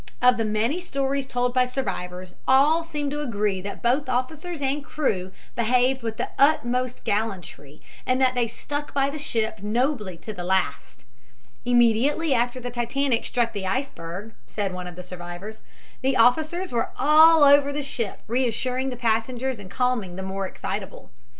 [0.19, 4.83] Of the many stories told by survivors all seem to agree that both officers and
[4.83, 10.33] crew behaved with the utmost gallantry and that they stuck by the ship nobly to
[10.33, 11.05] the last.
[11.65, 15.61] "Immediately after the Titanic struck the iceberg," said one of the survivors,
[16.01, 21.11] "the officers were all over the ship reassuring the passengers and calming the more excitable.